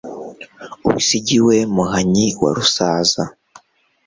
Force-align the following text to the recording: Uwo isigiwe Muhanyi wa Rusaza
Uwo 0.85 0.95
isigiwe 1.01 1.55
Muhanyi 1.75 2.25
wa 2.41 2.49
Rusaza 2.57 3.23